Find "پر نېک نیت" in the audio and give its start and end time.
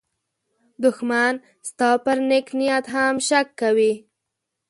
2.03-2.85